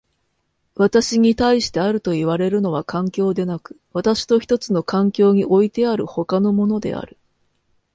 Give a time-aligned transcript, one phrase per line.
[0.73, 7.17] 私に対してあるといわれるのは環境でなく、私と一つの環境においてある他のものである。